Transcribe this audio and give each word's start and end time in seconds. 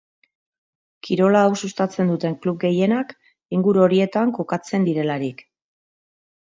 Kirol 1.07 1.37
hau 1.41 1.51
sustatzen 1.67 2.09
duten 2.13 2.39
klub 2.47 2.59
gehienak 2.65 3.15
inguru 3.59 3.87
horietan 3.87 4.35
kokatzen 4.41 4.93
direlarik. 4.93 5.49